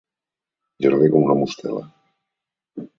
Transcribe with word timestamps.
Llarder 0.87 1.11
com 1.17 1.29
una 1.29 1.37
mostela. 1.43 1.87